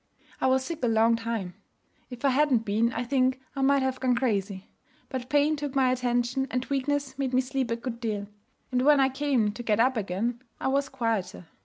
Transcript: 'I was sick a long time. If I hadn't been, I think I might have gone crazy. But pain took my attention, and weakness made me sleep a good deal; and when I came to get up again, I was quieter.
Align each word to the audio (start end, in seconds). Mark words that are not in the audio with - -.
'I 0.41 0.47
was 0.47 0.65
sick 0.65 0.83
a 0.83 0.87
long 0.87 1.15
time. 1.15 1.53
If 2.09 2.25
I 2.25 2.29
hadn't 2.29 2.65
been, 2.65 2.91
I 2.91 3.03
think 3.03 3.39
I 3.55 3.61
might 3.61 3.83
have 3.83 3.99
gone 3.99 4.15
crazy. 4.15 4.71
But 5.09 5.29
pain 5.29 5.55
took 5.55 5.75
my 5.75 5.91
attention, 5.91 6.47
and 6.49 6.65
weakness 6.65 7.19
made 7.19 7.35
me 7.35 7.41
sleep 7.41 7.69
a 7.69 7.75
good 7.75 7.99
deal; 7.99 8.25
and 8.71 8.81
when 8.81 8.99
I 8.99 9.09
came 9.09 9.51
to 9.51 9.61
get 9.61 9.79
up 9.79 9.97
again, 9.97 10.41
I 10.59 10.69
was 10.69 10.89
quieter. 10.89 11.45